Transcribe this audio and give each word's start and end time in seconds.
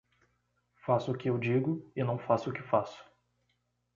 Faça 0.83 1.11
o 1.11 1.15
que 1.15 1.29
eu 1.29 1.37
digo 1.37 1.87
e 1.95 2.03
não 2.03 2.17
faça 2.17 2.49
o 2.49 2.53
que 2.53 2.63
faço. 2.63 3.05